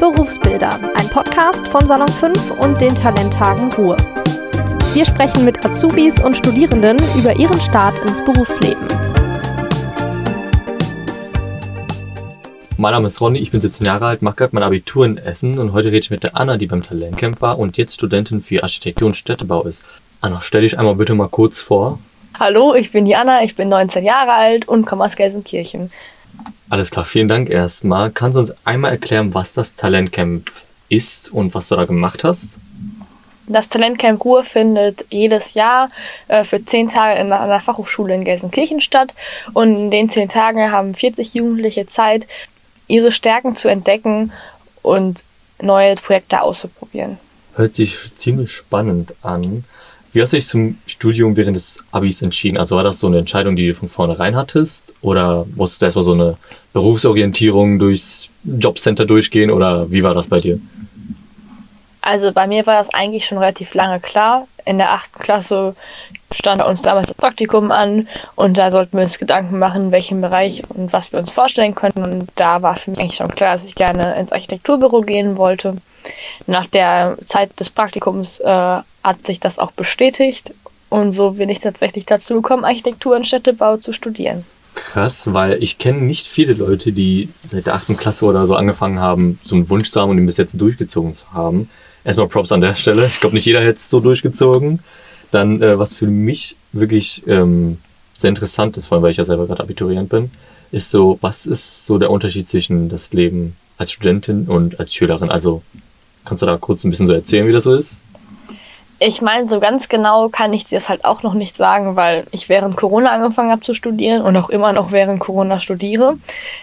Berufsbilder, 0.00 0.70
ein 0.94 1.08
Podcast 1.10 1.68
von 1.68 1.86
Salon 1.86 2.08
5 2.08 2.52
und 2.62 2.80
den 2.80 2.94
Talenttagen 2.94 3.70
Ruhr. 3.74 3.98
Wir 4.94 5.04
sprechen 5.04 5.44
mit 5.44 5.62
Azubis 5.62 6.24
und 6.24 6.38
Studierenden 6.38 6.96
über 7.18 7.38
ihren 7.38 7.60
Start 7.60 7.98
ins 8.06 8.24
Berufsleben. 8.24 8.82
Mein 12.78 12.94
Name 12.94 13.08
ist 13.08 13.20
Ronny, 13.20 13.40
ich 13.40 13.50
bin 13.50 13.60
17 13.60 13.84
Jahre 13.84 14.06
alt, 14.06 14.22
mache 14.22 14.36
gerade 14.36 14.54
mein 14.54 14.62
Abitur 14.62 15.04
in 15.04 15.18
Essen 15.18 15.58
und 15.58 15.74
heute 15.74 15.88
rede 15.88 15.98
ich 15.98 16.10
mit 16.10 16.22
der 16.22 16.34
Anna, 16.34 16.56
die 16.56 16.66
beim 16.66 16.82
Talentcamp 16.82 17.42
war 17.42 17.58
und 17.58 17.76
jetzt 17.76 17.92
Studentin 17.96 18.40
für 18.40 18.62
Architektur 18.62 19.06
und 19.06 19.16
Städtebau 19.16 19.64
ist. 19.64 19.84
Anna, 20.22 20.40
stell 20.40 20.62
dich 20.62 20.78
einmal 20.78 20.94
bitte 20.94 21.14
mal 21.14 21.28
kurz 21.28 21.60
vor. 21.60 21.98
Hallo, 22.38 22.74
ich 22.74 22.90
bin 22.90 23.04
die 23.04 23.16
Anna, 23.16 23.44
ich 23.44 23.54
bin 23.54 23.68
19 23.68 24.02
Jahre 24.02 24.32
alt 24.32 24.66
und 24.66 24.86
komme 24.86 25.04
aus 25.04 25.14
Gelsenkirchen. 25.14 25.90
Alles 26.70 26.92
klar, 26.92 27.04
vielen 27.04 27.26
Dank 27.26 27.50
erstmal. 27.50 28.12
Kannst 28.12 28.36
du 28.36 28.40
uns 28.40 28.54
einmal 28.64 28.92
erklären, 28.92 29.34
was 29.34 29.52
das 29.52 29.74
Talentcamp 29.74 30.52
ist 30.88 31.32
und 31.32 31.52
was 31.52 31.68
du 31.68 31.74
da 31.74 31.84
gemacht 31.84 32.22
hast? 32.22 32.60
Das 33.48 33.68
Talentcamp 33.68 34.24
Ruhr 34.24 34.44
findet 34.44 35.04
jedes 35.10 35.54
Jahr 35.54 35.90
äh, 36.28 36.44
für 36.44 36.64
zehn 36.64 36.88
Tage 36.88 37.20
in 37.20 37.32
einer 37.32 37.60
Fachhochschule 37.60 38.14
in 38.14 38.24
Gelsenkirchen 38.24 38.80
statt. 38.80 39.14
Und 39.52 39.76
in 39.76 39.90
den 39.90 40.08
zehn 40.08 40.28
Tagen 40.28 40.70
haben 40.70 40.94
40 40.94 41.34
Jugendliche 41.34 41.88
Zeit, 41.88 42.28
ihre 42.86 43.10
Stärken 43.10 43.56
zu 43.56 43.66
entdecken 43.66 44.32
und 44.82 45.24
neue 45.60 45.96
Projekte 45.96 46.40
auszuprobieren. 46.40 47.18
Hört 47.56 47.74
sich 47.74 47.96
ziemlich 48.14 48.52
spannend 48.52 49.14
an. 49.22 49.64
Wie 50.12 50.22
hast 50.22 50.32
du 50.32 50.36
dich 50.36 50.46
zum 50.46 50.78
Studium 50.86 51.36
während 51.36 51.56
des 51.56 51.84
Abis 51.90 52.22
entschieden? 52.22 52.56
Also 52.56 52.76
war 52.76 52.82
das 52.84 53.00
so 53.00 53.08
eine 53.08 53.18
Entscheidung, 53.18 53.56
die 53.56 53.68
du 53.68 53.74
von 53.74 53.88
vornherein 53.88 54.36
hattest? 54.36 54.94
Oder 55.02 55.46
musstest 55.56 55.82
du 55.82 55.86
erstmal 55.86 56.04
so 56.04 56.14
eine 56.14 56.36
Berufsorientierung 56.72 57.78
durchs 57.78 58.28
Jobcenter 58.44 59.06
durchgehen? 59.06 59.50
Oder 59.50 59.90
wie 59.90 60.02
war 60.02 60.14
das 60.14 60.28
bei 60.28 60.38
dir? 60.38 60.60
Also 62.02 62.32
bei 62.32 62.46
mir 62.46 62.66
war 62.66 62.76
das 62.76 62.92
eigentlich 62.94 63.26
schon 63.26 63.38
relativ 63.38 63.74
lange 63.74 64.00
klar. 64.00 64.46
In 64.64 64.78
der 64.78 64.92
achten 64.92 65.18
Klasse 65.18 65.74
stand 66.32 66.60
bei 66.60 66.68
uns 66.68 66.82
damals 66.82 67.08
das 67.08 67.16
Praktikum 67.16 67.70
an 67.70 68.08
und 68.36 68.56
da 68.56 68.70
sollten 68.70 68.96
wir 68.96 69.04
uns 69.04 69.18
Gedanken 69.18 69.58
machen, 69.58 69.86
in 69.86 69.92
welchem 69.92 70.20
Bereich 70.20 70.62
und 70.70 70.92
was 70.92 71.12
wir 71.12 71.18
uns 71.18 71.30
vorstellen 71.30 71.74
könnten. 71.74 72.02
Und 72.02 72.30
da 72.36 72.62
war 72.62 72.76
für 72.76 72.90
mich 72.90 73.00
eigentlich 73.00 73.16
schon 73.16 73.28
klar, 73.28 73.54
dass 73.54 73.66
ich 73.66 73.74
gerne 73.74 74.16
ins 74.16 74.32
Architekturbüro 74.32 75.02
gehen 75.02 75.36
wollte. 75.36 75.76
Nach 76.46 76.66
der 76.66 77.18
Zeit 77.26 77.58
des 77.60 77.70
Praktikums 77.70 78.40
äh, 78.40 78.46
hat 78.46 79.26
sich 79.26 79.40
das 79.40 79.58
auch 79.58 79.72
bestätigt 79.72 80.54
und 80.88 81.12
so 81.12 81.32
bin 81.32 81.48
ich 81.48 81.60
tatsächlich 81.60 82.06
dazu 82.06 82.36
gekommen, 82.36 82.64
Architektur 82.64 83.16
und 83.16 83.26
Städtebau 83.26 83.76
zu 83.76 83.92
studieren. 83.92 84.44
Krass, 84.86 85.32
weil 85.32 85.62
ich 85.62 85.78
kenne 85.78 86.00
nicht 86.00 86.26
viele 86.26 86.54
Leute, 86.54 86.92
die 86.92 87.28
seit 87.46 87.66
der 87.66 87.74
achten 87.74 87.96
Klasse 87.96 88.24
oder 88.24 88.46
so 88.46 88.54
angefangen 88.56 88.98
haben, 88.98 89.38
so 89.44 89.54
einen 89.54 89.68
Wunsch 89.68 89.90
zu 89.90 90.00
haben 90.00 90.10
und 90.10 90.18
ihn 90.18 90.26
bis 90.26 90.36
jetzt 90.36 90.60
durchgezogen 90.60 91.14
zu 91.14 91.32
haben. 91.32 91.68
Erstmal 92.02 92.28
Props 92.28 92.50
an 92.50 92.60
der 92.60 92.74
Stelle. 92.74 93.06
Ich 93.06 93.20
glaube, 93.20 93.34
nicht 93.34 93.44
jeder 93.44 93.60
hätte 93.60 93.76
es 93.76 93.90
so 93.90 94.00
durchgezogen. 94.00 94.80
Dann, 95.30 95.62
äh, 95.62 95.78
was 95.78 95.94
für 95.94 96.06
mich 96.06 96.56
wirklich 96.72 97.22
ähm, 97.26 97.78
sehr 98.16 98.30
interessant 98.30 98.76
ist, 98.76 98.86
vor 98.86 98.96
allem 98.96 99.02
weil 99.02 99.10
ich 99.10 99.18
ja 99.18 99.24
selber 99.24 99.46
gerade 99.46 99.62
Abiturient 99.62 100.08
bin, 100.08 100.30
ist 100.72 100.90
so, 100.90 101.18
was 101.20 101.46
ist 101.46 101.86
so 101.86 101.98
der 101.98 102.10
Unterschied 102.10 102.48
zwischen 102.48 102.88
das 102.88 103.12
Leben 103.12 103.56
als 103.76 103.92
Studentin 103.92 104.46
und 104.46 104.80
als 104.80 104.94
Schülerin? 104.94 105.30
Also, 105.30 105.62
kannst 106.24 106.42
du 106.42 106.46
da 106.46 106.56
kurz 106.56 106.84
ein 106.84 106.90
bisschen 106.90 107.06
so 107.06 107.12
erzählen, 107.12 107.46
wie 107.46 107.52
das 107.52 107.64
so 107.64 107.74
ist? 107.74 108.02
Ich 109.02 109.22
meine, 109.22 109.46
so 109.46 109.60
ganz 109.60 109.88
genau 109.88 110.28
kann 110.28 110.52
ich 110.52 110.66
dir 110.66 110.76
das 110.76 110.90
halt 110.90 111.06
auch 111.06 111.22
noch 111.22 111.32
nicht 111.32 111.56
sagen, 111.56 111.96
weil 111.96 112.26
ich 112.32 112.50
während 112.50 112.76
Corona 112.76 113.10
angefangen 113.10 113.50
habe 113.50 113.62
zu 113.62 113.74
studieren 113.74 114.20
und 114.20 114.36
auch 114.36 114.50
immer 114.50 114.74
noch 114.74 114.92
während 114.92 115.20
Corona 115.20 115.58
studiere. 115.58 116.18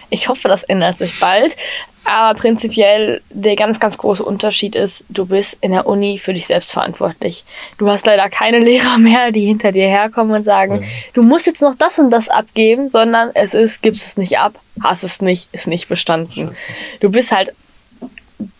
Ich 0.08 0.28
hoffe, 0.28 0.46
das 0.46 0.62
ändert 0.62 0.98
sich 0.98 1.18
bald. 1.18 1.56
Aber 2.04 2.38
prinzipiell 2.38 3.20
der 3.28 3.54
ganz, 3.54 3.80
ganz 3.80 3.98
große 3.98 4.24
Unterschied 4.24 4.74
ist, 4.74 5.04
du 5.10 5.26
bist 5.26 5.58
in 5.60 5.72
der 5.72 5.86
Uni 5.86 6.18
für 6.18 6.32
dich 6.32 6.46
selbst 6.46 6.72
verantwortlich. 6.72 7.44
Du 7.76 7.90
hast 7.90 8.06
leider 8.06 8.30
keine 8.30 8.60
Lehrer 8.60 8.96
mehr, 8.98 9.30
die 9.30 9.44
hinter 9.44 9.72
dir 9.72 9.88
herkommen 9.88 10.34
und 10.34 10.44
sagen, 10.44 10.82
ja. 10.82 10.88
du 11.12 11.22
musst 11.22 11.46
jetzt 11.46 11.60
noch 11.60 11.74
das 11.74 11.98
und 11.98 12.10
das 12.10 12.30
abgeben, 12.30 12.88
sondern 12.88 13.30
es 13.34 13.52
ist, 13.52 13.82
gibst 13.82 14.06
es 14.06 14.16
nicht 14.16 14.38
ab, 14.38 14.54
hast 14.82 15.02
es 15.02 15.20
nicht, 15.20 15.48
ist 15.52 15.66
nicht 15.66 15.88
bestanden. 15.88 16.48
Scheiße. 16.48 16.66
Du 17.00 17.10
bist 17.10 17.30
halt 17.30 17.52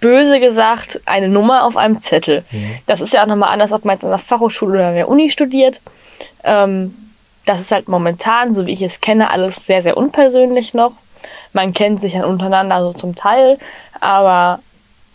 böse 0.00 0.41
gesagt 0.41 1.00
eine 1.06 1.28
Nummer 1.28 1.65
auf 1.65 1.77
einem 1.77 2.00
Zettel. 2.03 2.44
Mhm. 2.50 2.75
Das 2.87 3.00
ist 3.00 3.12
ja 3.12 3.22
auch 3.22 3.27
nochmal 3.27 3.50
anders, 3.50 3.72
ob 3.72 3.84
man 3.84 3.94
jetzt 3.94 4.05
an 4.05 4.11
der 4.11 4.19
Fachhochschule 4.19 4.78
oder 4.78 4.89
an 4.89 4.94
der 4.94 5.09
Uni 5.09 5.31
studiert. 5.31 5.81
Ähm, 6.44 6.94
das 7.47 7.61
ist 7.61 7.71
halt 7.71 7.89
momentan, 7.89 8.55
so 8.55 8.66
wie 8.66 8.72
ich 8.72 8.83
es 8.83 9.00
kenne, 9.00 9.31
alles 9.31 9.66
sehr, 9.66 9.83
sehr 9.83 9.97
unpersönlich 9.97 10.75
noch. 10.75 10.93
Man 11.53 11.72
kennt 11.72 12.00
sich 12.00 12.12
dann 12.12 12.25
untereinander 12.25 12.83
so 12.83 12.93
zum 12.93 13.15
Teil, 13.15 13.59
aber 14.00 14.61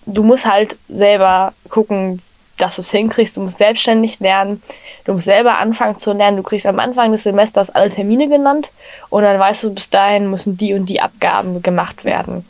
du 0.05 0.23
musst 0.23 0.45
halt 0.45 0.75
selber 0.89 1.53
gucken, 1.69 2.21
dass 2.57 2.75
du 2.75 2.81
es 2.81 2.91
hinkriegst. 2.91 3.37
Du 3.37 3.41
musst 3.41 3.57
selbstständig 3.57 4.19
lernen. 4.19 4.61
Du 5.05 5.13
musst 5.13 5.25
selber 5.25 5.57
anfangen 5.57 5.97
zu 5.97 6.13
lernen. 6.13 6.37
Du 6.37 6.43
kriegst 6.43 6.65
am 6.65 6.79
Anfang 6.79 7.11
des 7.11 7.23
Semesters 7.23 7.69
alle 7.69 7.89
Termine 7.89 8.27
genannt 8.27 8.69
und 9.09 9.23
dann 9.23 9.39
weißt 9.39 9.63
du, 9.63 9.73
bis 9.73 9.89
dahin 9.89 10.29
müssen 10.29 10.57
die 10.57 10.73
und 10.73 10.85
die 10.87 11.01
Abgaben 11.01 11.61
gemacht 11.61 12.05
werden. 12.05 12.45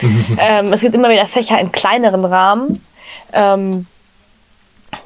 ähm, 0.38 0.72
es 0.72 0.80
gibt 0.80 0.94
immer 0.94 1.10
wieder 1.10 1.26
Fächer 1.26 1.58
in 1.58 1.72
kleineren 1.72 2.24
Rahmen, 2.24 2.84
ähm, 3.32 3.86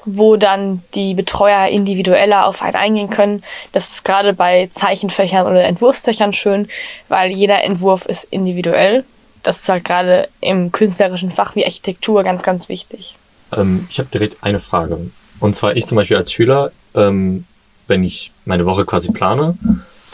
wo 0.05 0.37
dann 0.37 0.83
die 0.95 1.15
Betreuer 1.15 1.69
individueller 1.69 2.47
auf 2.47 2.63
einen 2.63 2.77
eingehen 2.77 3.11
können. 3.11 3.43
Das 3.73 3.91
ist 3.91 4.05
gerade 4.05 4.33
bei 4.33 4.69
Zeichenfächern 4.71 5.47
oder 5.47 5.65
Entwurfsfächern 5.65 6.33
schön, 6.33 6.69
weil 7.09 7.31
jeder 7.31 7.63
Entwurf 7.63 8.07
ist 8.07 8.25
individuell. 8.31 9.05
Das 9.43 9.59
ist 9.59 9.69
halt 9.69 9.85
gerade 9.85 10.29
im 10.41 10.73
künstlerischen 10.73 11.31
Fach 11.31 11.55
wie 11.55 11.65
Architektur 11.65 12.23
ganz, 12.23 12.43
ganz 12.43 12.69
wichtig. 12.69 13.15
Ähm, 13.57 13.87
ich 13.91 13.99
habe 13.99 14.09
direkt 14.13 14.43
eine 14.43 14.59
Frage. 14.59 15.11
Und 15.41 15.55
zwar 15.55 15.77
ich 15.77 15.87
zum 15.87 15.97
Beispiel 15.97 16.17
als 16.17 16.33
Schüler, 16.33 16.73
ähm, 16.95 17.45
wenn 17.87 18.03
ich 18.03 18.33
meine 18.45 18.65
Woche 18.67 18.87
quasi 18.87 19.13
plane, 19.13 19.57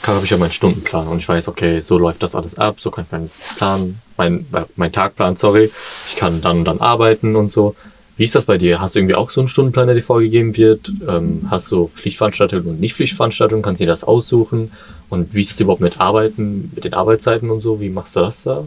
habe 0.07 0.25
ich 0.25 0.31
ja 0.31 0.37
meinen 0.37 0.53
Stundenplan 0.53 1.09
und 1.09 1.19
ich 1.19 1.29
weiß, 1.29 1.49
okay, 1.49 1.81
so 1.81 1.99
läuft 1.99 2.23
das 2.23 2.35
alles 2.35 2.59
ab, 2.59 2.81
so 2.81 2.91
kann 2.91 3.05
ich 3.05 3.13
meinen 3.13 3.31
Plan, 3.57 3.99
mein, 4.17 4.47
mein 4.77 4.93
Tagplan, 4.93 5.37
sorry, 5.37 5.71
ich 6.07 6.17
kann 6.17 6.41
dann 6.41 6.59
und 6.59 6.65
dann 6.65 6.81
arbeiten 6.81 7.37
und 7.37 7.51
so. 7.51 7.75
Wie 8.17 8.25
ist 8.25 8.35
das 8.35 8.45
bei 8.45 8.59
dir? 8.59 8.83
Hast 8.83 8.95
du 8.95 8.99
irgendwie 8.99 9.15
auch 9.15 9.31
so 9.31 9.41
einen 9.41 9.49
Stundenplan, 9.49 9.87
der 9.87 9.97
dir 9.97 10.03
vorgegeben 10.03 10.55
wird? 10.55 10.93
Ähm, 11.09 11.47
hast 11.51 11.73
du 11.73 11.89
Pflichtveranstaltungen 11.89 12.67
und 12.67 12.79
Nicht-Pflichtveranstaltungen? 12.79 13.63
Kannst 13.63 13.81
du 13.81 13.87
dir 13.87 13.91
das 13.91 14.05
aussuchen? 14.05 14.73
Und 15.09 15.35
wie 15.35 15.41
ist 15.41 15.53
es 15.53 15.61
überhaupt 15.61 15.81
mit 15.81 16.01
Arbeiten, 16.01 16.71
mit 16.75 16.85
den 16.85 16.93
Arbeitszeiten 16.93 17.51
und 17.51 17.63
so? 17.63 17.81
Wie 17.81 17.89
machst 17.89 18.15
du 18.17 18.21
das 18.21 18.43
da? 18.43 18.65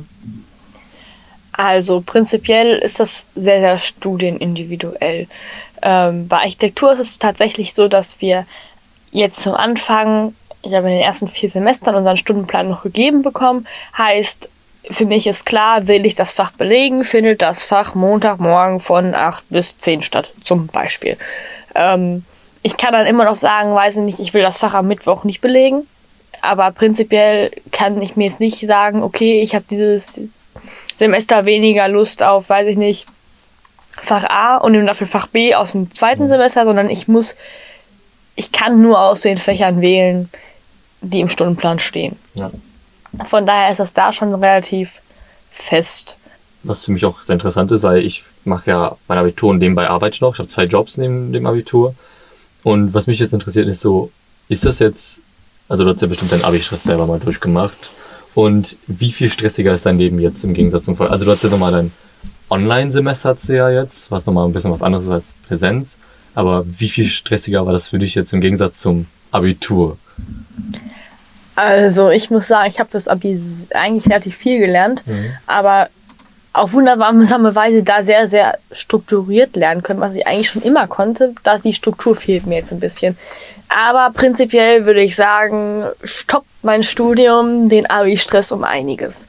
Also 1.51 2.01
prinzipiell 2.03 2.79
ist 2.79 2.99
das 2.99 3.27
sehr, 3.35 3.59
sehr 3.59 3.77
studienindividuell. 3.77 5.27
Ähm, 5.83 6.27
bei 6.27 6.37
Architektur 6.37 6.93
ist 6.93 6.99
es 6.99 7.19
tatsächlich 7.19 7.75
so, 7.75 7.87
dass 7.87 8.21
wir 8.21 8.47
jetzt 9.11 9.43
zum 9.43 9.53
Anfang 9.53 10.33
ich 10.63 10.73
habe 10.73 10.87
in 10.87 10.93
den 10.93 11.03
ersten 11.03 11.27
vier 11.27 11.49
Semestern 11.49 11.95
unseren 11.95 12.17
Stundenplan 12.17 12.69
noch 12.69 12.83
gegeben 12.83 13.21
bekommen. 13.21 13.67
Heißt, 13.97 14.49
für 14.89 15.05
mich 15.05 15.27
ist 15.27 15.45
klar, 15.45 15.87
will 15.87 16.05
ich 16.05 16.15
das 16.15 16.33
Fach 16.33 16.51
belegen, 16.51 17.03
findet 17.03 17.41
das 17.41 17.63
Fach 17.63 17.95
Montagmorgen 17.95 18.79
von 18.79 19.13
8 19.13 19.43
bis 19.49 19.77
10 19.77 20.03
statt, 20.03 20.31
zum 20.43 20.67
Beispiel. 20.67 21.17
Ähm, 21.75 22.23
ich 22.63 22.77
kann 22.77 22.93
dann 22.93 23.05
immer 23.05 23.25
noch 23.25 23.35
sagen, 23.35 23.75
weiß 23.75 23.97
ich 23.97 24.03
nicht, 24.03 24.19
ich 24.19 24.33
will 24.33 24.41
das 24.41 24.57
Fach 24.57 24.73
am 24.73 24.87
Mittwoch 24.87 25.25
nicht 25.25 25.41
belegen. 25.41 25.87
Aber 26.41 26.71
prinzipiell 26.71 27.51
kann 27.71 28.01
ich 28.01 28.15
mir 28.15 28.27
jetzt 28.27 28.39
nicht 28.39 28.59
sagen, 28.59 29.03
okay, 29.03 29.41
ich 29.41 29.55
habe 29.55 29.65
dieses 29.69 30.19
Semester 30.95 31.45
weniger 31.45 31.87
Lust 31.87 32.23
auf, 32.23 32.49
weiß 32.49 32.67
ich 32.67 32.77
nicht, 32.77 33.05
Fach 34.01 34.25
A 34.25 34.57
und 34.57 34.71
nehme 34.71 34.85
dafür 34.85 35.07
Fach 35.07 35.27
B 35.27 35.55
aus 35.55 35.71
dem 35.73 35.91
zweiten 35.91 36.27
Semester, 36.27 36.65
sondern 36.65 36.89
ich 36.89 37.07
muss, 37.07 37.35
ich 38.35 38.51
kann 38.51 38.81
nur 38.81 38.99
aus 38.99 39.21
den 39.21 39.37
Fächern 39.37 39.81
wählen, 39.81 40.29
die 41.03 41.19
im 41.19 41.29
Stundenplan 41.29 41.79
stehen. 41.79 42.17
Ja. 42.35 42.51
Von 43.27 43.45
daher 43.45 43.69
ist 43.69 43.79
das 43.79 43.93
da 43.93 44.11
schon 44.11 44.33
relativ 44.33 45.01
fest. 45.51 46.17
Was 46.63 46.85
für 46.85 46.91
mich 46.91 47.05
auch 47.05 47.21
sehr 47.21 47.35
interessant 47.35 47.71
ist, 47.71 47.83
weil 47.83 48.03
ich 48.03 48.23
mache 48.45 48.71
ja 48.71 48.97
mein 49.07 49.17
Abitur 49.17 49.51
und 49.51 49.59
nebenbei 49.59 49.89
arbeite 49.89 50.15
ich 50.15 50.21
noch. 50.21 50.33
Ich 50.33 50.39
habe 50.39 50.49
zwei 50.49 50.63
Jobs 50.65 50.97
neben 50.97 51.31
dem 51.31 51.45
Abitur. 51.45 51.93
Und 52.63 52.93
was 52.93 53.07
mich 53.07 53.19
jetzt 53.19 53.33
interessiert 53.33 53.67
ist 53.67 53.81
so, 53.81 54.11
ist 54.47 54.65
das 54.65 54.79
jetzt, 54.79 55.19
also 55.67 55.83
du 55.83 55.91
hast 55.91 56.01
ja 56.01 56.07
bestimmt 56.07 56.31
deinen 56.31 56.45
Abi-Stress 56.45 56.83
selber 56.83 57.05
mal 57.05 57.19
durchgemacht. 57.19 57.91
Und 58.33 58.77
wie 58.87 59.11
viel 59.11 59.29
stressiger 59.29 59.73
ist 59.73 59.85
dein 59.85 59.99
Leben 59.99 60.19
jetzt 60.19 60.43
im 60.43 60.53
Gegensatz 60.53 60.85
zum 60.85 60.95
Vorher? 60.95 61.11
Also 61.11 61.25
du 61.25 61.31
hast 61.31 61.43
ja 61.43 61.49
nochmal 61.49 61.71
dein 61.71 61.91
Online-Semester 62.49 63.29
hast 63.29 63.49
du 63.49 63.55
ja 63.55 63.69
jetzt, 63.69 64.09
was 64.09 64.25
nochmal 64.25 64.47
ein 64.47 64.53
bisschen 64.53 64.71
was 64.71 64.81
anderes 64.81 65.05
ist 65.05 65.11
als 65.11 65.35
Präsenz. 65.47 65.97
Aber 66.35 66.65
wie 66.65 66.89
viel 66.89 67.05
stressiger 67.05 67.65
war 67.65 67.73
das 67.73 67.89
für 67.89 67.99
dich 67.99 68.15
jetzt 68.15 68.33
im 68.33 68.41
Gegensatz 68.41 68.79
zum 68.79 69.05
Abitur? 69.31 69.97
Also 71.55 72.09
ich 72.09 72.29
muss 72.29 72.47
sagen, 72.47 72.69
ich 72.69 72.79
habe 72.79 72.89
fürs 72.89 73.07
Abi 73.07 73.41
eigentlich 73.73 74.07
relativ 74.07 74.35
viel 74.35 74.59
gelernt, 74.59 75.05
mhm. 75.05 75.31
aber 75.45 75.89
auf 76.53 76.71
wundersame 76.73 77.55
Weise 77.55 77.83
da 77.83 78.03
sehr, 78.03 78.27
sehr 78.27 78.59
strukturiert 78.71 79.55
lernen 79.55 79.81
können, 79.81 79.99
was 79.99 80.13
ich 80.13 80.27
eigentlich 80.27 80.49
schon 80.49 80.61
immer 80.61 80.87
konnte. 80.87 81.33
Da 81.43 81.57
die 81.57 81.73
Struktur 81.73 82.15
fehlt 82.15 82.45
mir 82.45 82.57
jetzt 82.57 82.71
ein 82.71 82.79
bisschen. 82.79 83.17
Aber 83.69 84.11
prinzipiell 84.13 84.85
würde 84.85 85.01
ich 85.01 85.15
sagen, 85.15 85.85
stoppt 86.03 86.47
mein 86.61 86.83
Studium 86.83 87.69
den 87.69 87.89
Abi-Stress 87.89 88.51
um 88.51 88.63
einiges. 88.63 89.27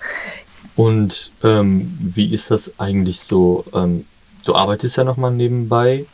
Und 0.76 1.30
ähm, 1.42 1.96
wie 1.98 2.32
ist 2.34 2.50
das 2.50 2.78
eigentlich 2.78 3.20
so? 3.20 3.64
Ähm, 3.74 4.04
du 4.44 4.54
arbeitest 4.54 4.98
ja 4.98 5.04
nochmal 5.04 5.30
nebenbei. 5.30 6.04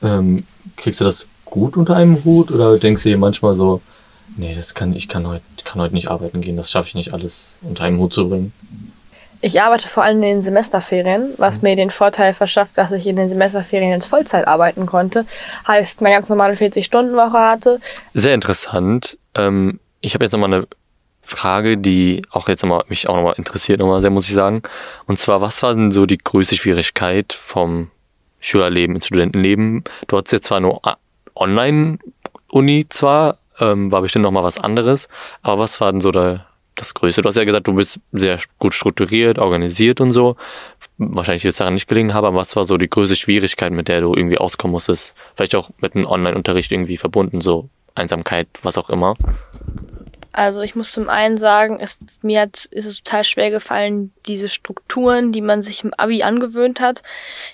Ähm, 0.00 0.44
kriegst 0.76 1.00
du 1.00 1.04
das 1.04 1.26
gut 1.44 1.76
unter 1.76 1.96
einem 1.96 2.24
Hut 2.24 2.52
oder 2.52 2.78
denkst 2.78 3.02
du 3.02 3.08
dir 3.08 3.18
manchmal 3.18 3.54
so, 3.54 3.80
nee, 4.36 4.54
das 4.54 4.74
kann 4.74 4.92
ich 4.92 5.08
kann 5.08 5.26
heute 5.26 5.42
kann 5.64 5.80
heute 5.80 5.94
nicht 5.94 6.08
arbeiten 6.08 6.40
gehen, 6.40 6.56
das 6.56 6.70
schaffe 6.70 6.88
ich 6.88 6.94
nicht 6.94 7.12
alles 7.12 7.56
unter 7.62 7.84
einem 7.84 7.98
Hut 7.98 8.12
zu 8.14 8.28
bringen? 8.28 8.52
Ich 9.44 9.60
arbeite 9.60 9.88
vor 9.88 10.04
allem 10.04 10.18
in 10.18 10.22
den 10.22 10.42
Semesterferien, 10.42 11.34
was 11.36 11.56
mhm. 11.56 11.68
mir 11.68 11.76
den 11.76 11.90
Vorteil 11.90 12.32
verschafft, 12.32 12.78
dass 12.78 12.92
ich 12.92 13.08
in 13.08 13.16
den 13.16 13.28
Semesterferien 13.28 13.92
in 13.92 14.00
Vollzeit 14.00 14.46
arbeiten 14.46 14.86
konnte. 14.86 15.26
Heißt, 15.66 16.00
eine 16.00 16.14
ganz 16.14 16.28
normale 16.28 16.54
40-Stunden-Woche 16.54 17.38
hatte. 17.38 17.80
Sehr 18.14 18.34
interessant. 18.34 19.18
Ähm, 19.34 19.80
ich 20.00 20.14
habe 20.14 20.24
jetzt 20.24 20.32
nochmal 20.32 20.54
eine 20.54 20.68
Frage, 21.22 21.76
die 21.76 22.22
auch 22.30 22.48
jetzt 22.48 22.62
nochmal, 22.62 22.84
mich 22.88 23.08
auch 23.08 23.16
nochmal 23.16 23.34
interessiert, 23.36 23.80
nochmal 23.80 24.00
sehr, 24.00 24.10
muss 24.10 24.28
ich 24.28 24.34
sagen. 24.34 24.62
Und 25.06 25.18
zwar, 25.18 25.40
was 25.40 25.60
war 25.64 25.74
denn 25.74 25.90
so 25.90 26.06
die 26.06 26.18
größte 26.18 26.54
Schwierigkeit 26.54 27.32
vom 27.32 27.90
Schülerleben, 28.38 29.00
Studentenleben? 29.00 29.82
Du 30.06 30.18
hattest 30.18 30.32
jetzt 30.32 30.44
zwar 30.44 30.60
nur 30.60 30.80
Online-Uni 31.34 32.86
zwar, 32.88 33.38
ähm, 33.62 33.92
war 33.92 34.02
bestimmt 34.02 34.24
nochmal 34.24 34.42
was 34.42 34.58
anderes, 34.58 35.08
aber 35.42 35.62
was 35.62 35.80
war 35.80 35.92
denn 35.92 36.00
so 36.00 36.10
der, 36.10 36.46
das 36.74 36.94
Größte? 36.94 37.22
Du 37.22 37.28
hast 37.28 37.36
ja 37.36 37.44
gesagt, 37.44 37.68
du 37.68 37.74
bist 37.74 38.00
sehr 38.12 38.38
gut 38.58 38.74
strukturiert, 38.74 39.38
organisiert 39.38 40.00
und 40.00 40.12
so. 40.12 40.36
Wahrscheinlich 40.98 41.44
wird 41.44 41.52
es 41.52 41.58
daran 41.58 41.74
nicht 41.74 41.88
gelingen 41.88 42.14
haben, 42.14 42.26
aber 42.26 42.38
was 42.38 42.56
war 42.56 42.64
so 42.64 42.76
die 42.76 42.90
größte 42.90 43.16
Schwierigkeit, 43.16 43.72
mit 43.72 43.88
der 43.88 44.00
du 44.00 44.14
irgendwie 44.14 44.38
auskommen 44.38 44.72
musstest? 44.72 45.14
Vielleicht 45.34 45.54
auch 45.54 45.70
mit 45.80 45.94
einem 45.94 46.06
Online-Unterricht 46.06 46.72
irgendwie 46.72 46.96
verbunden, 46.96 47.40
so 47.40 47.68
Einsamkeit, 47.94 48.48
was 48.62 48.78
auch 48.78 48.90
immer. 48.90 49.16
Also 50.32 50.62
ich 50.62 50.74
muss 50.74 50.92
zum 50.92 51.08
einen 51.08 51.36
sagen, 51.36 51.78
es, 51.80 51.98
mir 52.22 52.40
hat, 52.42 52.64
ist 52.66 52.86
es 52.86 53.02
total 53.02 53.24
schwer 53.24 53.50
gefallen, 53.50 54.12
diese 54.26 54.48
Strukturen, 54.48 55.32
die 55.32 55.40
man 55.40 55.62
sich 55.62 55.84
im 55.84 55.92
Abi 55.94 56.22
angewöhnt 56.22 56.80
hat, 56.80 57.02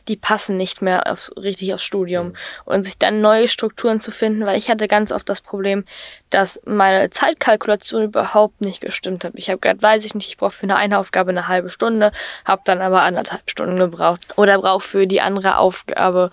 die 0.06 0.16
passen 0.16 0.56
nicht 0.56 0.82
mehr 0.82 1.10
aufs, 1.10 1.30
richtig 1.36 1.74
aufs 1.74 1.82
Studium. 1.82 2.34
Und 2.64 2.82
sich 2.82 2.98
dann 2.98 3.20
neue 3.20 3.48
Strukturen 3.48 4.00
zu 4.00 4.10
finden, 4.10 4.46
weil 4.46 4.58
ich 4.58 4.70
hatte 4.70 4.88
ganz 4.88 5.12
oft 5.12 5.28
das 5.28 5.40
Problem, 5.40 5.84
dass 6.30 6.60
meine 6.64 7.10
Zeitkalkulation 7.10 8.04
überhaupt 8.04 8.60
nicht 8.60 8.80
gestimmt 8.80 9.24
hat. 9.24 9.32
Ich 9.34 9.48
habe 9.50 9.58
gerade, 9.58 9.82
weiß 9.82 10.04
ich 10.04 10.14
nicht, 10.14 10.28
ich 10.28 10.36
brauche 10.36 10.52
für 10.52 10.64
eine 10.64 10.76
eine 10.76 10.98
Aufgabe 10.98 11.30
eine 11.30 11.48
halbe 11.48 11.68
Stunde, 11.68 12.12
habe 12.44 12.62
dann 12.64 12.80
aber 12.80 13.02
anderthalb 13.02 13.50
Stunden 13.50 13.76
gebraucht. 13.76 14.20
Oder 14.36 14.58
brauche 14.58 14.80
für 14.80 15.06
die 15.06 15.20
andere 15.20 15.58
Aufgabe, 15.58 16.30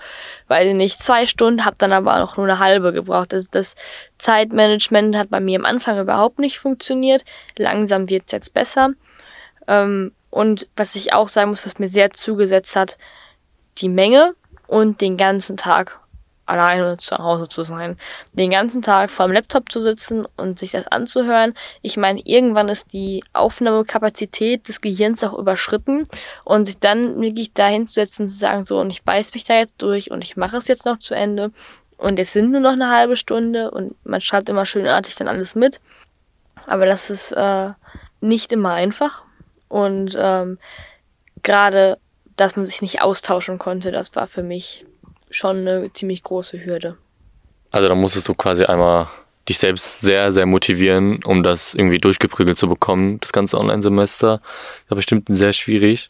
weil 0.47 0.67
ich 0.67 0.75
nicht, 0.75 1.01
zwei 1.01 1.25
Stunden, 1.25 1.65
habe 1.65 1.77
dann 1.79 1.91
aber 1.91 2.23
auch 2.23 2.37
nur 2.37 2.45
eine 2.45 2.59
halbe 2.59 2.93
gebraucht. 2.93 3.33
Also 3.33 3.47
das 3.51 3.75
Zeitmanagement 4.17 5.15
hat 5.15 5.29
bei 5.29 5.39
mir 5.39 5.59
am 5.59 5.65
Anfang 5.65 5.97
überhaupt 6.35 6.39
nicht 6.39 6.59
funktioniert. 6.59 7.23
Langsam 7.57 8.09
wird 8.09 8.23
es 8.27 8.31
jetzt 8.31 8.53
besser. 8.53 8.91
Ähm, 9.67 10.11
und 10.29 10.67
was 10.75 10.95
ich 10.95 11.13
auch 11.13 11.29
sagen 11.29 11.49
muss, 11.49 11.65
was 11.65 11.79
mir 11.79 11.89
sehr 11.89 12.11
zugesetzt 12.11 12.75
hat, 12.75 12.97
die 13.77 13.89
Menge 13.89 14.35
und 14.67 15.01
den 15.01 15.17
ganzen 15.17 15.57
Tag 15.57 15.99
alleine 16.47 16.97
zu 16.97 17.17
Hause 17.17 17.47
zu 17.49 17.63
sein. 17.63 17.97
Den 18.33 18.51
ganzen 18.51 18.83
Tag 18.83 19.09
vor 19.09 19.25
dem 19.25 19.33
Laptop 19.33 19.71
zu 19.71 19.81
sitzen 19.81 20.27
und 20.37 20.59
sich 20.59 20.71
das 20.71 20.87
anzuhören. 20.87 21.55
Ich 21.81 21.97
meine, 21.97 22.21
irgendwann 22.23 22.69
ist 22.69 22.93
die 22.93 23.23
Aufnahmekapazität 23.33 24.67
des 24.67 24.79
Gehirns 24.79 25.23
auch 25.23 25.33
überschritten 25.39 26.07
und 26.43 26.65
sich 26.65 26.77
dann 26.77 27.19
wirklich 27.19 27.53
dahin 27.53 27.87
zu 27.87 27.93
setzen 27.93 28.23
und 28.23 28.29
zu 28.29 28.37
sagen, 28.37 28.63
so, 28.63 28.79
und 28.79 28.91
ich 28.91 29.01
beiß 29.01 29.33
mich 29.33 29.43
da 29.43 29.57
jetzt 29.57 29.73
durch 29.79 30.11
und 30.11 30.23
ich 30.23 30.37
mache 30.37 30.57
es 30.57 30.67
jetzt 30.67 30.85
noch 30.85 30.99
zu 30.99 31.15
Ende 31.15 31.51
und 31.97 32.19
es 32.19 32.33
sind 32.33 32.51
nur 32.51 32.61
noch 32.61 32.73
eine 32.73 32.89
halbe 32.89 33.17
Stunde 33.17 33.71
und 33.71 33.95
man 34.05 34.21
schreibt 34.21 34.49
immer 34.49 34.65
schönartig 34.65 35.15
dann 35.15 35.27
alles 35.27 35.55
mit. 35.55 35.79
Aber 36.67 36.85
das 36.85 37.09
ist 37.09 37.31
äh, 37.31 37.71
nicht 38.21 38.51
immer 38.51 38.71
einfach 38.73 39.23
und 39.67 40.15
ähm, 40.17 40.57
gerade, 41.43 41.97
dass 42.35 42.55
man 42.55 42.65
sich 42.65 42.81
nicht 42.81 43.01
austauschen 43.01 43.59
konnte, 43.59 43.91
das 43.91 44.15
war 44.15 44.27
für 44.27 44.43
mich 44.43 44.85
schon 45.29 45.67
eine 45.67 45.91
ziemlich 45.93 46.23
große 46.23 46.63
Hürde. 46.65 46.97
Also 47.71 47.89
da 47.89 47.95
musstest 47.95 48.27
du 48.27 48.33
quasi 48.33 48.63
einmal 48.65 49.07
dich 49.47 49.59
selbst 49.59 50.01
sehr, 50.01 50.31
sehr 50.31 50.45
motivieren, 50.45 51.23
um 51.23 51.43
das 51.43 51.75
irgendwie 51.75 51.97
durchgeprügelt 51.97 52.57
zu 52.57 52.67
bekommen, 52.67 53.19
das 53.19 53.31
ganze 53.31 53.57
Online-Semester. 53.57 54.41
War 54.87 54.95
bestimmt 54.95 55.25
sehr 55.29 55.53
schwierig. 55.53 56.09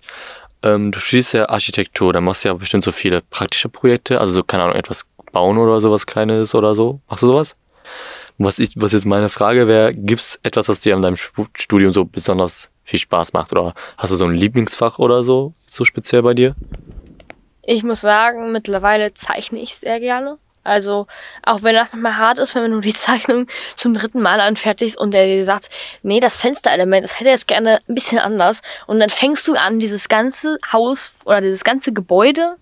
Ähm, 0.64 0.92
du 0.92 1.00
studierst 1.00 1.34
ja 1.34 1.50
Architektur, 1.50 2.14
da 2.14 2.22
machst 2.22 2.44
du 2.46 2.50
ja 2.50 2.54
bestimmt 2.54 2.84
so 2.84 2.92
viele 2.92 3.22
praktische 3.22 3.68
Projekte, 3.68 4.20
also 4.20 4.32
so, 4.32 4.44
keine 4.44 4.64
Ahnung, 4.64 4.76
etwas 4.76 5.06
bauen 5.32 5.58
oder 5.58 5.82
sowas 5.82 6.06
Kleines 6.06 6.56
oder 6.56 6.76
so. 6.76 7.02
Machst 7.10 7.24
du 7.24 7.28
sowas? 7.28 7.58
Was, 8.38 8.60
ich, 8.60 8.74
was 8.76 8.92
jetzt 8.92 9.06
meine 9.06 9.30
Frage 9.30 9.68
wäre, 9.68 9.94
gibt 9.94 10.22
es 10.22 10.40
etwas, 10.44 10.68
was 10.68 10.82
dir 10.82 10.96
an 10.96 11.02
deinem 11.02 11.16
Studium 11.16 11.92
so 11.92 12.06
besonders 12.06 12.70
viel 12.84 13.00
Spaß 13.00 13.34
macht? 13.34 13.52
Oder 13.52 13.74
hast 13.98 14.12
du 14.12 14.16
so 14.16 14.26
ein 14.26 14.36
Lieblingsfach 14.36 15.00
oder 15.00 15.24
so, 15.24 15.54
so 15.66 15.86
speziell 15.86 16.22
bei 16.22 16.34
dir? 16.34 16.56
Ich 17.64 17.84
muss 17.84 18.02
sagen, 18.02 18.52
mittlerweile 18.52 19.14
zeichne 19.14 19.60
ich 19.60 19.76
sehr 19.76 20.00
gerne. 20.00 20.38
Also, 20.66 21.06
auch 21.44 21.62
wenn 21.62 21.76
das 21.76 21.94
manchmal 21.94 22.18
hart 22.18 22.40
ist, 22.40 22.56
wenn 22.56 22.72
du 22.72 22.82
die 22.82 22.94
Zeichnung 22.96 23.48
zum 23.78 23.94
dritten 23.94 24.22
Mal 24.22 24.42
anfertigst 24.42 24.98
und 24.98 25.14
der 25.14 25.28
dir 25.28 25.46
sagt, 25.46 25.70
nee, 26.04 26.20
das 26.20 26.38
Fensterelement, 26.38 27.04
das 27.04 27.20
hätte 27.20 27.30
jetzt 27.30 27.48
gerne 27.48 27.80
ein 27.88 27.96
bisschen 27.96 28.20
anders. 28.20 28.62
Und 28.88 29.00
dann 29.00 29.10
fängst 29.10 29.48
du 29.48 29.54
an, 29.54 29.80
dieses 29.80 30.10
ganze 30.10 30.58
Haus 30.74 31.14
oder 31.24 31.42
dieses 31.42 31.64
ganze 31.64 31.94
Gebäude 31.94 32.58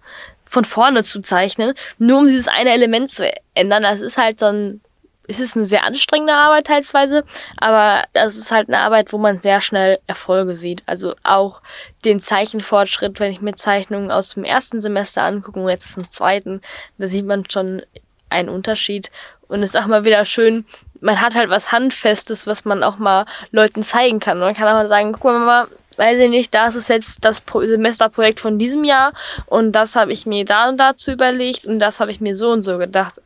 von 0.46 0.66
vorne 0.66 1.04
zu 1.04 1.22
zeichnen, 1.22 1.74
nur 1.98 2.20
um 2.20 2.28
dieses 2.28 2.48
eine 2.48 2.72
Element 2.72 3.10
zu 3.10 3.32
ändern. 3.56 3.82
Das 3.82 4.02
ist 4.02 4.18
halt 4.18 4.38
so 4.38 4.48
ein 4.48 4.82
es 5.28 5.40
ist 5.40 5.56
eine 5.56 5.66
sehr 5.66 5.86
anstrengende 5.86 6.34
Arbeit 6.34 6.68
teilweise, 6.68 7.24
aber 7.58 8.04
das 8.14 8.36
ist 8.36 8.52
halt 8.52 8.68
eine 8.68 8.80
Arbeit, 8.80 9.14
wo 9.14 9.18
man 9.18 9.40
sehr 9.40 9.62
schnell 9.62 10.00
Erfolge 10.06 10.56
sieht. 10.56 10.84
Also 10.86 11.16
auch 11.24 11.62
den 12.04 12.20
Zeichenfortschritt, 12.20 13.20
wenn 13.20 13.32
ich 13.32 13.42
mir 13.42 13.56
Zeichnungen 13.56 14.12
aus 14.12 14.32
dem 14.32 14.44
ersten 14.44 14.82
Semester 14.82 15.24
angucke 15.24 15.60
und 15.60 15.70
jetzt 15.70 15.98
im 15.98 16.10
zweiten, 16.10 16.62
da 16.98 17.08
sieht 17.08 17.26
man 17.26 17.50
schon 17.50 17.84
einen 18.30 18.50
Unterschied. 18.50 19.12
Und 19.48 19.64
es 19.64 19.74
ist 19.74 19.80
auch 19.80 19.88
mal 19.88 20.06
wieder 20.06 20.26
schön, 20.26 20.66
man 21.00 21.22
hat 21.22 21.36
halt 21.36 21.50
was 21.50 21.72
Handfestes, 21.72 22.48
was 22.48 22.66
man 22.66 22.84
auch 22.84 22.98
mal 22.98 23.26
Leuten 23.52 23.84
zeigen 23.84 24.20
kann. 24.20 24.38
Und 24.38 24.44
man 24.44 24.56
kann 24.56 24.68
auch 24.68 24.74
mal 24.74 24.90
sagen, 24.90 25.14
guck 25.14 25.24
mal, 25.24 25.68
weiß 25.98 26.20
ich 26.20 26.30
nicht, 26.30 26.54
das 26.54 26.76
ist 26.76 26.90
jetzt 26.90 27.24
das 27.24 27.44
Semesterprojekt 27.48 28.40
von 28.40 28.58
diesem 28.58 28.84
Jahr 28.84 29.14
und 29.46 29.74
das 29.74 29.96
habe 29.96 30.12
ich 30.12 30.26
mir 30.26 30.46
da 30.46 30.70
und 30.70 30.78
dazu 30.78 31.12
überlegt 31.12 31.66
und 31.66 31.80
das 31.80 32.00
habe 32.00 32.12
ich 32.12 32.20
mir 32.20 32.36
so 32.36 32.50
und 32.50 32.64
so 32.64 32.78
gedacht 32.78 33.22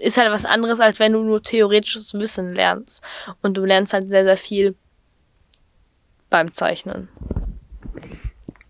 ist 0.00 0.16
halt 0.16 0.32
was 0.32 0.44
anderes, 0.44 0.80
als 0.80 0.98
wenn 0.98 1.12
du 1.12 1.22
nur 1.22 1.42
theoretisches 1.42 2.14
Wissen 2.14 2.54
lernst. 2.54 3.02
Und 3.42 3.56
du 3.56 3.64
lernst 3.64 3.92
halt 3.92 4.08
sehr, 4.08 4.24
sehr 4.24 4.36
viel 4.36 4.74
beim 6.30 6.52
Zeichnen. 6.52 7.08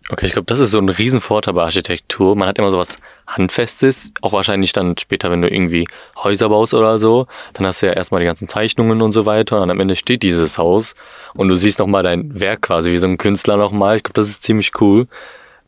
Okay, 0.09 0.25
ich 0.25 0.33
glaube, 0.33 0.47
das 0.47 0.59
ist 0.59 0.71
so 0.71 0.79
ein 0.79 0.89
Riesenvorteil 0.89 1.53
bei 1.53 1.63
Architektur. 1.63 2.35
Man 2.35 2.49
hat 2.49 2.59
immer 2.59 2.69
so 2.69 2.77
was 2.77 2.99
Handfestes, 3.27 4.11
auch 4.21 4.33
wahrscheinlich 4.33 4.73
dann 4.73 4.97
später, 4.97 5.31
wenn 5.31 5.41
du 5.41 5.49
irgendwie 5.49 5.87
Häuser 6.17 6.49
baust 6.49 6.73
oder 6.73 6.99
so, 6.99 7.27
dann 7.53 7.65
hast 7.65 7.81
du 7.81 7.85
ja 7.85 7.93
erstmal 7.93 8.19
die 8.19 8.25
ganzen 8.25 8.49
Zeichnungen 8.49 9.01
und 9.01 9.13
so 9.13 9.25
weiter 9.25 9.61
und 9.61 9.69
am 9.69 9.79
Ende 9.79 9.95
steht 9.95 10.23
dieses 10.23 10.57
Haus 10.57 10.95
und 11.33 11.47
du 11.47 11.55
siehst 11.55 11.79
nochmal 11.79 12.03
dein 12.03 12.37
Werk 12.41 12.63
quasi 12.63 12.91
wie 12.91 12.97
so 12.97 13.07
ein 13.07 13.17
Künstler 13.17 13.55
nochmal. 13.55 13.97
Ich 13.97 14.03
glaube, 14.03 14.15
das 14.15 14.27
ist 14.27 14.43
ziemlich 14.43 14.73
cool. 14.81 15.07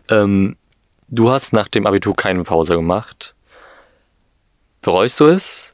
Ähm, 0.09 0.57
du 1.07 1.29
hast 1.29 1.53
nach 1.53 1.69
dem 1.69 1.87
Abitur 1.87 2.13
keine 2.13 2.43
Pause 2.43 2.75
gemacht. 2.75 3.35
Bereust 4.83 5.19
du 5.19 5.25
es? 5.27 5.73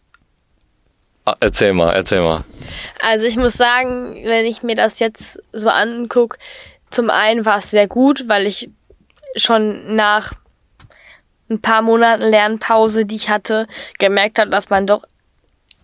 Ah, 1.25 1.35
erzähl 1.39 1.73
mal, 1.73 1.93
erzähl 1.93 2.21
mal. 2.21 2.45
Also 3.01 3.25
ich 3.25 3.35
muss 3.35 3.53
sagen, 3.53 4.21
wenn 4.23 4.45
ich 4.45 4.63
mir 4.63 4.75
das 4.75 4.99
jetzt 4.99 5.39
so 5.51 5.67
angucke, 5.67 6.37
zum 6.89 7.09
einen 7.09 7.45
war 7.45 7.57
es 7.57 7.71
sehr 7.71 7.87
gut, 7.87 8.27
weil 8.27 8.47
ich 8.47 8.69
schon 9.35 9.95
nach 9.95 10.33
ein 11.49 11.61
paar 11.61 11.81
Monaten 11.81 12.23
Lernpause, 12.23 13.05
die 13.05 13.15
ich 13.15 13.29
hatte, 13.29 13.67
gemerkt 13.97 14.39
habe, 14.39 14.51
dass 14.51 14.69
man 14.69 14.87
doch 14.87 15.03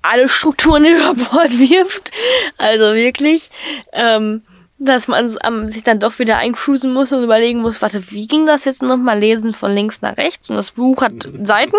alle 0.02 0.30
Strukturen 0.30 0.86
über 0.86 1.16
Bord 1.16 1.58
wirft. 1.58 2.12
Also 2.58 2.94
wirklich. 2.94 3.50
Ähm, 3.92 4.44
dass 4.78 5.08
man 5.08 5.30
sich 5.70 5.84
dann 5.84 6.02
doch 6.02 6.20
wieder 6.20 6.38
eincruisen 6.38 6.94
muss 6.94 7.14
und 7.14 7.24
überlegen 7.24 7.62
muss, 7.62 7.82
warte, 7.82 8.12
wie 8.12 8.28
ging 8.28 8.46
das 8.46 8.66
jetzt 8.66 8.84
nochmal 8.84 9.20
lesen 9.20 9.54
von 9.54 9.74
links 9.74 10.02
nach 10.02 10.18
rechts? 10.18 10.50
Und 10.50 10.58
das 10.58 10.72
Buch 10.72 11.02
hat 11.02 11.14
Seiten. 11.44 11.78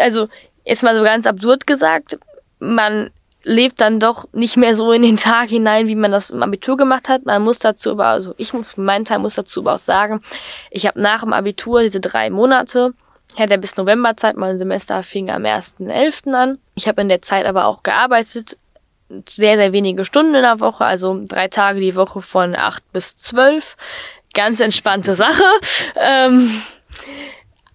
Also 0.00 0.28
jetzt 0.64 0.82
mal 0.82 0.96
so 0.96 1.02
ganz 1.02 1.26
absurd 1.26 1.66
gesagt, 1.66 2.18
man 2.58 3.10
lebt 3.44 3.80
dann 3.80 3.98
doch 3.98 4.28
nicht 4.32 4.56
mehr 4.56 4.76
so 4.76 4.92
in 4.92 5.02
den 5.02 5.16
Tag 5.16 5.48
hinein, 5.48 5.88
wie 5.88 5.96
man 5.96 6.12
das 6.12 6.30
im 6.30 6.42
Abitur 6.42 6.76
gemacht 6.76 7.08
hat. 7.08 7.26
Man 7.26 7.42
muss 7.42 7.58
dazu 7.58 7.92
aber, 7.92 8.06
also 8.06 8.34
ich 8.36 8.52
muss, 8.52 8.76
meinen 8.76 9.04
Teil 9.04 9.18
muss 9.18 9.34
dazu 9.34 9.60
aber 9.60 9.74
auch 9.74 9.78
sagen, 9.78 10.20
ich 10.70 10.86
habe 10.86 11.00
nach 11.00 11.22
dem 11.22 11.32
Abitur 11.32 11.82
diese 11.82 12.00
drei 12.00 12.30
Monate, 12.30 12.94
ich 13.34 13.40
hatte 13.40 13.58
bis 13.58 13.76
November 13.76 14.16
Zeit, 14.16 14.36
mein 14.36 14.58
Semester 14.58 15.02
fing 15.02 15.30
am 15.30 15.44
1.11. 15.44 16.34
an. 16.34 16.58
Ich 16.74 16.86
habe 16.86 17.00
in 17.00 17.08
der 17.08 17.22
Zeit 17.22 17.46
aber 17.46 17.66
auch 17.66 17.82
gearbeitet, 17.82 18.58
sehr, 19.28 19.56
sehr 19.56 19.72
wenige 19.72 20.04
Stunden 20.04 20.34
in 20.34 20.42
der 20.42 20.60
Woche, 20.60 20.84
also 20.84 21.22
drei 21.26 21.48
Tage 21.48 21.80
die 21.80 21.96
Woche 21.96 22.20
von 22.20 22.54
acht 22.54 22.82
bis 22.92 23.16
zwölf. 23.16 23.76
Ganz 24.34 24.60
entspannte 24.60 25.14
Sache. 25.14 25.42
Ähm, 25.96 26.62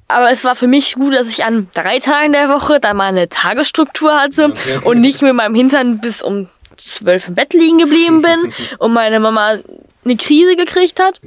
aber 0.07 0.31
es 0.31 0.43
war 0.43 0.55
für 0.55 0.67
mich 0.67 0.95
gut, 0.95 1.13
dass 1.13 1.27
ich 1.27 1.43
an 1.43 1.67
drei 1.73 1.99
Tagen 1.99 2.31
der 2.31 2.49
Woche 2.49 2.79
dann 2.79 2.97
mal 2.97 3.07
eine 3.07 3.29
Tagesstruktur 3.29 4.15
hatte 4.15 4.45
okay. 4.45 4.79
und 4.83 5.01
nicht 5.01 5.21
mit 5.21 5.33
meinem 5.33 5.55
Hintern 5.55 5.99
bis 5.99 6.21
um 6.21 6.49
zwölf 6.77 7.27
im 7.27 7.35
Bett 7.35 7.53
liegen 7.53 7.79
geblieben 7.79 8.21
bin 8.21 8.53
und 8.79 8.93
meine 8.93 9.19
Mama 9.19 9.59
eine 10.05 10.15
Krise 10.15 10.55
gekriegt 10.55 11.01
hat, 11.01 11.19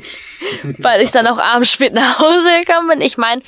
weil 0.79 1.03
ich 1.03 1.11
dann 1.11 1.27
auch 1.27 1.39
abends 1.39 1.71
spät 1.71 1.93
nach 1.93 2.19
Hause 2.19 2.49
gekommen 2.65 2.89
bin. 2.89 3.01
Ich 3.03 3.19
meine, 3.19 3.43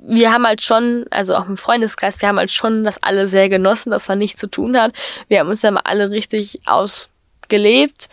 wir 0.00 0.32
haben 0.32 0.46
halt 0.46 0.62
schon, 0.62 1.06
also 1.10 1.36
auch 1.36 1.46
im 1.46 1.56
Freundeskreis, 1.56 2.20
wir 2.20 2.28
haben 2.28 2.38
halt 2.38 2.50
schon 2.50 2.82
das 2.82 3.02
alle 3.02 3.28
sehr 3.28 3.48
genossen, 3.48 3.90
dass 3.90 4.08
man 4.08 4.18
nichts 4.18 4.40
zu 4.40 4.48
tun 4.48 4.76
hat. 4.76 4.92
Wir 5.28 5.40
haben 5.40 5.48
uns 5.48 5.62
ja 5.62 5.70
mal 5.70 5.82
alle 5.84 6.10
richtig 6.10 6.60
ausgelebt. 6.66 8.08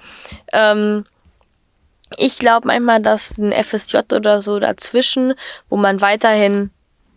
Ähm, 0.54 1.06
ich 2.18 2.40
glaube 2.40 2.68
manchmal, 2.68 3.02
dass 3.02 3.38
ein 3.38 3.52
FSJ 3.52 3.98
oder 4.14 4.42
so 4.42 4.60
dazwischen, 4.60 5.34
wo 5.70 5.78
man 5.78 6.02
weiterhin 6.02 6.72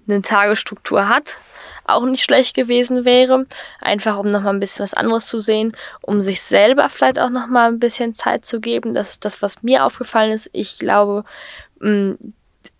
eine 0.08 0.22
Tagesstruktur 0.22 1.08
hat, 1.08 1.38
auch 1.84 2.04
nicht 2.04 2.22
schlecht 2.22 2.54
gewesen 2.54 3.04
wäre. 3.04 3.46
Einfach 3.80 4.18
um 4.18 4.30
nochmal 4.30 4.54
ein 4.54 4.60
bisschen 4.60 4.84
was 4.84 4.94
anderes 4.94 5.26
zu 5.26 5.40
sehen, 5.40 5.76
um 6.00 6.22
sich 6.22 6.42
selber 6.42 6.88
vielleicht 6.88 7.18
auch 7.18 7.30
nochmal 7.30 7.68
ein 7.68 7.78
bisschen 7.78 8.14
Zeit 8.14 8.44
zu 8.44 8.60
geben. 8.60 8.94
Das 8.94 9.10
ist 9.10 9.24
das, 9.24 9.42
was 9.42 9.62
mir 9.62 9.84
aufgefallen 9.84 10.32
ist. 10.32 10.48
Ich 10.52 10.78
glaube, 10.78 11.24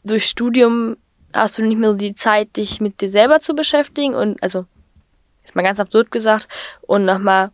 durch 0.05 0.27
Studium 0.27 0.97
hast 1.35 1.59
du 1.59 1.63
nicht 1.63 1.79
mehr 1.79 1.93
so 1.93 1.99
die 1.99 2.15
Zeit, 2.15 2.57
dich 2.57 2.81
mit 2.81 3.01
dir 3.01 3.11
selber 3.11 3.41
zu 3.41 3.55
beschäftigen 3.55 4.15
und 4.15 4.43
also 4.43 4.65
ist 5.45 5.55
mal 5.55 5.63
ganz 5.63 5.81
absurd 5.81 6.11
gesagt 6.11 6.49
und 6.83 7.05
nochmal 7.05 7.51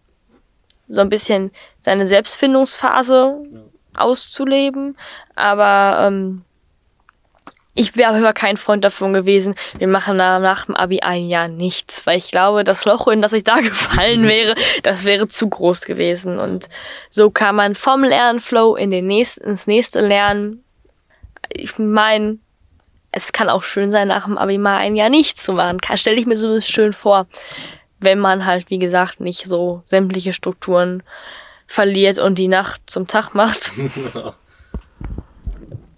so 0.89 1.01
ein 1.01 1.09
bisschen 1.09 1.51
seine 1.79 2.07
Selbstfindungsphase 2.07 3.43
ja. 3.53 3.61
Auszuleben. 3.97 4.97
Aber 5.35 6.07
ähm, 6.07 6.45
ich 7.75 7.97
wäre 7.97 8.15
aber 8.15 8.33
kein 8.33 8.57
Freund 8.57 8.85
davon 8.85 9.13
gewesen, 9.13 9.57
wir 9.79 9.89
machen 9.89 10.17
nach, 10.17 10.39
nach 10.39 10.67
dem 10.67 10.77
Abi 10.77 11.01
ein 11.01 11.29
Jahr 11.29 11.49
nichts, 11.49 12.07
weil 12.07 12.19
ich 12.19 12.31
glaube, 12.31 12.63
das 12.63 12.85
Loch, 12.85 13.09
in 13.09 13.21
das 13.21 13.33
ich 13.33 13.43
da 13.43 13.57
gefallen 13.61 14.29
wäre, 14.29 14.55
das 14.85 15.05
wäre 15.05 15.27
zu 15.27 15.49
groß 15.49 15.85
gewesen. 15.85 16.39
Und 16.39 16.69
so 17.11 17.31
kann 17.31 17.57
man 17.57 17.75
vom 17.75 18.05
Lernflow 18.05 18.77
in 18.77 18.91
den 18.91 19.09
nächsten, 19.09 19.43
ins 19.45 19.67
nächste 19.67 20.01
lernen. 20.01 20.63
Ich 21.51 21.77
meine, 21.79 22.39
es 23.11 23.33
kann 23.33 23.49
auch 23.49 23.65
schön 23.65 23.91
sein, 23.91 24.09
nach 24.09 24.25
dem 24.25 24.39
Abi 24.39 24.59
mal 24.59 24.79
ein 24.79 24.95
Jahr 24.95 25.11
nichts 25.11 25.45
zu 25.45 25.53
machen. 25.53 25.79
Stelle 25.97 26.17
ich 26.17 26.27
mir 26.27 26.37
so 26.37 26.61
schön 26.61 26.93
vor, 26.93 27.27
wenn 27.99 28.21
man 28.21 28.47
halt, 28.47 28.71
wie 28.71 28.79
gesagt, 28.79 29.21
nicht 29.21 29.47
so 29.47 29.83
sämtliche 29.85 30.33
Strukturen 30.33 31.03
verliert 31.67 32.19
und 32.19 32.37
die 32.39 32.49
Nacht 32.49 32.83
zum 32.87 33.07
Tag 33.07 33.35
macht. 33.35 33.73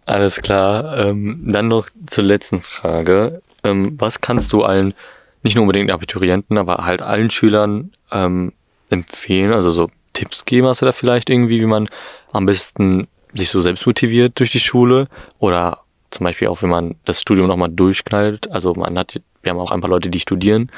Alles 0.07 0.41
klar. 0.41 0.97
Ähm, 0.99 1.43
dann 1.47 1.69
noch 1.69 1.89
zur 2.07 2.25
letzten 2.25 2.61
Frage. 2.61 3.43
Ähm, 3.65 3.97
was 3.99 4.21
kannst 4.21 4.53
du 4.53 4.63
allen, 4.63 4.95
nicht 5.43 5.57
nur 5.57 5.63
unbedingt 5.63 5.91
Abiturienten, 5.91 6.59
aber 6.59 6.85
halt 6.85 7.03
allen 7.03 7.31
Schülern 7.31 7.91
ähm, 8.13 8.53
empfehlen? 8.89 9.53
Also 9.53 9.73
so 9.73 9.91
Tipps 10.13 10.45
geben 10.45 10.69
hast 10.69 10.81
du 10.81 10.87
da 10.87 10.93
vielleicht 10.93 11.29
irgendwie, 11.29 11.61
wie 11.61 11.67
man 11.67 11.89
am 12.33 12.47
besten 12.47 13.09
sich 13.35 13.51
so 13.51 13.61
selbst 13.61 13.87
motiviert 13.87 14.39
durch 14.39 14.51
die 14.51 14.61
Schule 14.61 15.09
oder 15.39 15.81
zum 16.11 16.25
Beispiel 16.25 16.49
auch, 16.49 16.63
wenn 16.63 16.71
man 16.71 16.95
das 17.05 17.21
Studium 17.21 17.49
nochmal 17.49 17.69
durchknallt. 17.69 18.51
Also 18.51 18.75
man 18.75 18.97
hat, 18.97 19.21
wir 19.43 19.51
haben 19.51 19.59
auch 19.59 19.73
ein 19.73 19.81
paar 19.81 19.91
Leute, 19.91 20.09
die 20.09 20.21
studieren. 20.21 20.71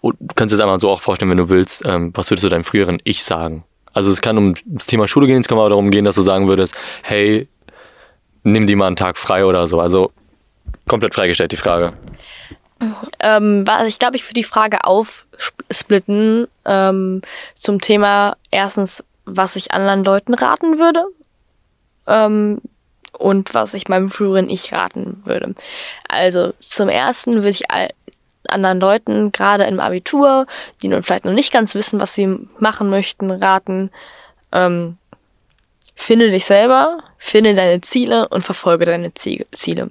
Und 0.00 0.16
du 0.20 0.34
kannst 0.34 0.52
dir 0.52 0.56
das 0.56 0.62
einmal 0.62 0.80
so 0.80 0.88
auch 0.88 1.00
vorstellen, 1.00 1.30
wenn 1.30 1.36
du 1.36 1.50
willst, 1.50 1.84
ähm, 1.84 2.12
was 2.14 2.30
würdest 2.30 2.44
du 2.44 2.48
deinem 2.48 2.64
früheren 2.64 2.98
Ich 3.04 3.24
sagen? 3.24 3.64
Also 3.96 4.10
es 4.10 4.20
kann 4.20 4.36
um 4.36 4.54
das 4.66 4.84
Thema 4.86 5.08
Schule 5.08 5.26
gehen, 5.26 5.38
es 5.38 5.48
kann 5.48 5.56
aber 5.56 5.70
darum 5.70 5.90
gehen, 5.90 6.04
dass 6.04 6.16
du 6.16 6.20
sagen 6.20 6.48
würdest, 6.48 6.74
hey, 7.02 7.48
nimm 8.42 8.66
die 8.66 8.76
mal 8.76 8.88
einen 8.88 8.96
Tag 8.96 9.16
frei 9.16 9.46
oder 9.46 9.66
so. 9.66 9.80
Also 9.80 10.12
komplett 10.86 11.14
freigestellt 11.14 11.52
die 11.52 11.56
Frage. 11.56 11.94
Ähm, 13.20 13.64
ich 13.88 13.98
glaube, 13.98 14.16
ich 14.16 14.24
würde 14.24 14.34
die 14.34 14.44
Frage 14.44 14.84
aufsplitten 14.84 16.46
ähm, 16.66 17.22
zum 17.54 17.80
Thema 17.80 18.36
erstens, 18.50 19.02
was 19.24 19.56
ich 19.56 19.70
anderen 19.70 20.04
Leuten 20.04 20.34
raten 20.34 20.78
würde 20.78 21.06
ähm, 22.06 22.60
und 23.18 23.54
was 23.54 23.72
ich 23.72 23.88
meinem 23.88 24.10
früheren 24.10 24.50
Ich 24.50 24.74
raten 24.74 25.22
würde. 25.24 25.54
Also 26.06 26.52
zum 26.60 26.90
ersten 26.90 27.36
würde 27.36 27.48
ich 27.48 27.62
anderen 28.50 28.80
Leuten, 28.80 29.32
gerade 29.32 29.64
im 29.64 29.80
Abitur, 29.80 30.46
die 30.82 30.88
nun 30.88 31.02
vielleicht 31.02 31.24
noch 31.24 31.32
nicht 31.32 31.52
ganz 31.52 31.74
wissen, 31.74 32.00
was 32.00 32.14
sie 32.14 32.26
machen 32.58 32.90
möchten, 32.90 33.30
raten, 33.30 33.90
ähm, 34.52 34.96
finde 35.94 36.30
dich 36.30 36.44
selber, 36.44 36.98
finde 37.18 37.54
deine 37.54 37.80
Ziele 37.80 38.28
und 38.28 38.42
verfolge 38.42 38.84
deine 38.84 39.12
Ziele. 39.14 39.90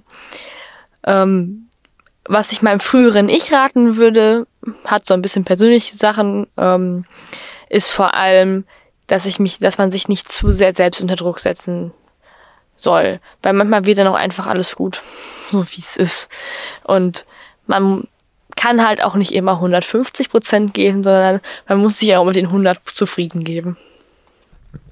Ähm, 1.04 1.68
was 2.28 2.52
ich 2.52 2.62
meinem 2.62 2.80
früheren 2.80 3.30
Ich 3.30 3.52
raten 3.52 3.98
würde, 3.98 4.48
hat 4.86 5.06
so 5.06 5.14
ein 5.14 5.22
bisschen 5.22 5.46
persönliche 5.46 5.96
Sachen, 5.96 6.48
ähm, 6.58 7.06
ist 7.70 7.92
vor 7.92 8.14
allem, 8.16 8.66
dass 9.08 9.26
ich 9.26 9.40
mich, 9.40 9.60
dass 9.60 9.78
man 9.78 9.92
sich 9.92 10.08
nicht 10.08 10.28
zu 10.28 10.52
sehr 10.52 10.74
selbst 10.74 11.02
unter 11.02 11.16
Druck 11.16 11.40
setzen 11.40 11.92
soll. 12.76 13.20
Weil 13.42 13.54
manchmal 13.54 13.86
wird 13.86 14.00
dann 14.00 14.08
auch 14.08 14.16
einfach 14.16 14.48
alles 14.48 14.76
gut, 14.76 15.02
so 15.50 15.64
wie 15.72 15.82
es 15.82 15.98
ist. 15.98 16.30
Und 16.84 17.26
man 17.68 18.08
kann 18.56 18.86
halt 18.86 19.04
auch 19.04 19.16
nicht 19.16 19.34
immer 19.34 19.54
150 19.54 20.30
Prozent 20.30 20.74
geben, 20.74 21.04
sondern 21.04 21.42
man 21.68 21.80
muss 21.80 22.00
sich 22.00 22.16
auch 22.16 22.26
mit 22.26 22.36
den 22.36 22.48
100 22.48 22.80
zufrieden 22.86 23.44
geben. 23.44 23.78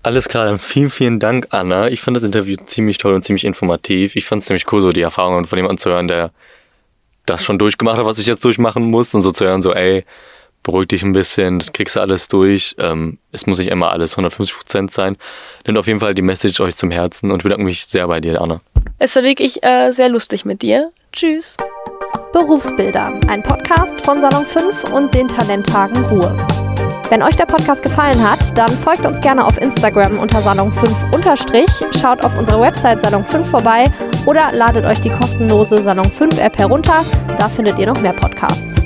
Alles 0.02 0.28
klar, 0.28 0.46
dann 0.46 0.60
vielen, 0.60 0.90
vielen 0.90 1.20
Dank, 1.20 1.48
Anna. 1.52 1.88
Ich 1.88 2.02
fand 2.02 2.18
das 2.18 2.24
Interview 2.24 2.58
ziemlich 2.66 2.98
toll 2.98 3.14
und 3.14 3.24
ziemlich 3.24 3.46
informativ. 3.46 4.16
Ich 4.16 4.26
fand 4.26 4.42
es 4.42 4.48
ziemlich 4.48 4.72
cool, 4.72 4.82
so 4.82 4.92
die 4.92 5.02
Erfahrungen 5.02 5.46
von 5.46 5.58
jemandem 5.58 5.78
zu 5.78 5.90
hören, 5.90 6.08
der 6.08 6.32
das 7.26 7.44
schon 7.44 7.58
durchgemacht 7.58 7.98
hat, 7.98 8.06
was 8.06 8.20
ich 8.20 8.28
jetzt 8.28 8.44
durchmachen 8.44 8.84
muss 8.84 9.14
und 9.16 9.22
so 9.22 9.32
zu 9.32 9.46
hören, 9.46 9.62
so 9.62 9.74
ey, 9.74 10.04
beruhig 10.62 10.90
dich 10.90 11.04
ein 11.04 11.14
bisschen, 11.14 11.60
kriegst 11.74 11.96
du 11.96 12.02
alles 12.02 12.28
durch. 12.28 12.76
Ähm, 12.80 13.18
es 13.32 13.46
muss 13.46 13.60
nicht 13.60 13.70
immer 13.70 13.92
alles 13.92 14.14
150 14.14 14.58
Prozent 14.58 14.92
sein. 14.92 15.18
Nimmt 15.66 15.78
auf 15.78 15.88
jeden 15.88 16.00
Fall 16.00 16.16
die 16.16 16.22
Message 16.22 16.60
euch 16.60 16.76
zum 16.76 16.92
Herzen 16.92 17.32
und 17.32 17.44
bedanke 17.44 17.64
mich 17.64 17.86
sehr 17.86 18.08
bei 18.08 18.20
dir, 18.20 18.42
Anna. 18.42 18.62
Es 19.00 19.16
war 19.16 19.24
wirklich 19.24 19.64
äh, 19.64 19.92
sehr 19.92 20.10
lustig 20.10 20.46
mit 20.46 20.62
dir. 20.62 20.92
Tschüss. 21.12 21.58
Berufsbilder, 22.32 23.14
ein 23.28 23.44
Podcast 23.44 24.06
von 24.06 24.20
Salon 24.20 24.46
5 24.46 24.92
und 24.94 25.14
den 25.14 25.28
Talenttagen 25.28 26.04
Ruhe. 26.06 26.36
Wenn 27.10 27.22
euch 27.22 27.36
der 27.36 27.46
Podcast 27.46 27.84
gefallen 27.84 28.28
hat, 28.28 28.58
dann 28.58 28.70
folgt 28.70 29.06
uns 29.06 29.20
gerne 29.20 29.46
auf 29.46 29.58
Instagram 29.62 30.18
unter 30.18 30.40
Salon5 30.40 31.16
unterstrich, 31.16 31.70
schaut 32.02 32.24
auf 32.26 32.38
unserer 32.38 32.62
Website 32.62 33.06
Salon5 33.06 33.44
vorbei 33.44 33.86
oder 34.26 34.52
ladet 34.52 34.86
euch 34.86 35.02
die 35.02 35.12
kostenlose 35.12 35.82
Salon 35.82 36.06
5 36.06 36.40
App 36.40 36.58
herunter. 36.58 37.04
Da 37.38 37.50
findet 37.50 37.78
ihr 37.78 37.88
noch 37.88 38.02
mehr 38.02 38.14
Podcasts. 38.14 38.83